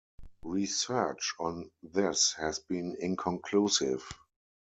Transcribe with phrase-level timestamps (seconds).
[0.45, 4.03] Research on this has been inconclusive.